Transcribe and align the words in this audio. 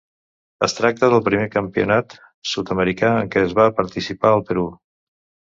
Es 0.67 0.73
tracta 0.77 1.09
del 1.13 1.21
primer 1.27 1.49
Campionat 1.55 2.15
Sud-americà 2.53 3.13
en 3.19 3.31
què 3.37 3.45
va 3.61 3.69
participar 3.83 4.35
el 4.41 4.45
Perú. 4.51 4.67